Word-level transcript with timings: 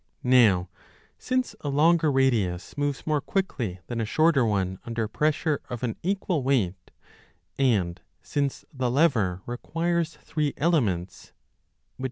Now 0.23 0.67
since 1.19 1.55
a 1.61 1.69
longer 1.69 2.11
radius 2.11 2.75
moves 2.75 3.05
more 3.05 3.21
quickly 3.21 3.81
than 3.85 4.01
a 4.01 4.05
shorter 4.05 4.43
one 4.43 4.79
under 4.83 5.07
pressure 5.07 5.61
of 5.69 5.83
an 5.83 5.95
equal 6.01 6.41
weight; 6.41 6.89
and 7.59 8.01
since 8.23 8.65
the 8.73 8.89
lever 8.89 9.43
requires 9.45 10.15
three 10.15 10.53
elements, 10.57 11.33
viz. 11.97 11.99